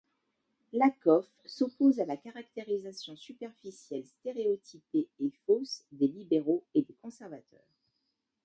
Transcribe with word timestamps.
Lakoff 0.73 1.27
s'oppose 1.45 1.99
à 1.99 2.05
la 2.07 2.17
caractérisation 2.17 3.15
superficielle, 3.15 4.03
stéréotypée 4.07 5.07
et 5.19 5.31
fausse 5.45 5.83
des 5.91 6.07
libéraux 6.07 6.63
et 6.73 6.81
des 6.81 6.95
conservateurs. 7.03 7.69